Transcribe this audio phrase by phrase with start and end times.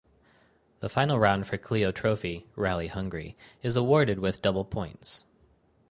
[0.79, 5.25] The final round for Clio Trophy (Rally Hungary) is awarded with double points.